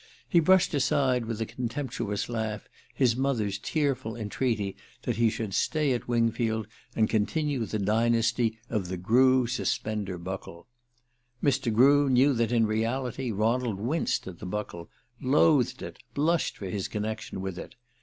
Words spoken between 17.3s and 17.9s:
with it.